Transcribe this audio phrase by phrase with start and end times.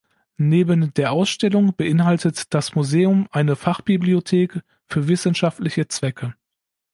[0.39, 6.33] Neben der Ausstellung beinhaltet das Museum eine Fachbibliothek für wissenschaftliche Zwecke.